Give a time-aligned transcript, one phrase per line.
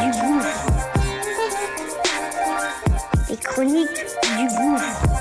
[0.00, 0.66] Du gouffre.
[3.28, 4.06] Les chroniques
[4.38, 5.16] du gouffre.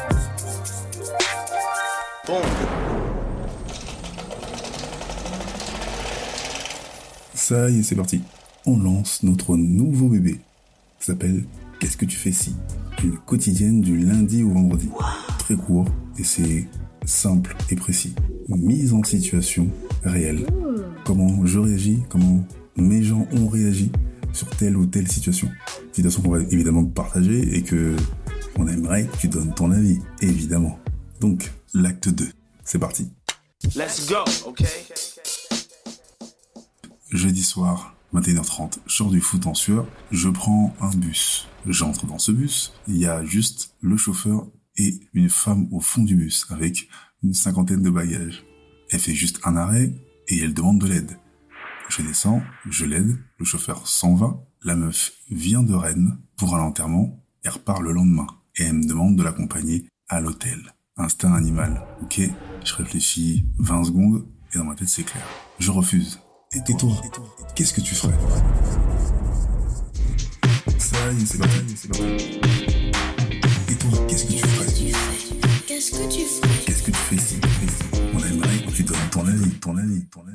[7.34, 8.22] Ça y est, c'est parti.
[8.66, 10.40] On lance notre nouveau bébé.
[11.00, 11.44] Ça s'appelle
[11.80, 12.56] Qu'est-ce que tu fais si?
[13.04, 14.90] Une quotidienne du lundi au vendredi.
[15.38, 15.86] Très court
[16.18, 16.68] et c'est
[17.06, 18.16] simple et précis.
[18.50, 19.68] Mise en situation
[20.04, 20.48] réelle.
[21.04, 22.44] Comment je réagis, comment
[22.78, 23.92] mes gens ont réagi
[24.36, 25.50] sur telle ou telle situation.
[25.92, 27.96] Situation qu'on va évidemment partager et que
[28.58, 30.80] on aimerait que tu donnes ton avis, évidemment.
[31.20, 32.28] Donc, l'acte 2.
[32.64, 33.10] C'est parti.
[33.76, 34.66] Let's go, okay?
[37.12, 41.48] Jeudi soir, 21h30, je sors du foot en sueur, je prends un bus.
[41.66, 44.48] J'entre dans ce bus, il y a juste le chauffeur
[44.78, 46.90] et une femme au fond du bus avec
[47.24, 48.46] une cinquantaine de bagages.
[48.92, 49.94] Elle fait juste un arrêt
[50.28, 51.18] et elle demande de l'aide.
[51.90, 56.62] Je descends, je l'aide, le chauffeur s'en va, la meuf vient de Rennes pour un
[56.62, 58.28] enterrement et repart le lendemain.
[58.58, 60.74] Et elle me demande de l'accompagner à l'hôtel.
[60.98, 62.22] Instinct animal, ok
[62.64, 65.24] Je réfléchis 20 secondes et dans ma tête c'est clair.
[65.60, 66.20] Je refuse.
[66.54, 66.92] Et toi,
[67.56, 68.14] qu'est-ce que tu ferais?
[70.80, 72.40] Ça y est, c'est parti, c'est parti.
[73.70, 74.66] Et toi, qu'est-ce que tu ferais?
[75.68, 76.66] Qu'est-ce que tu ferais?
[76.66, 77.16] Qu'est-ce que tu fais?
[77.16, 77.40] Ici
[78.14, 80.35] On aimerait que tu donnes ton avis, ton avis, ton avis.